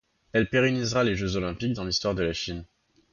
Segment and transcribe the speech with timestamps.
[0.33, 2.65] Elle pérennisera les Jeux olympiques dans l’histoire de la Chine.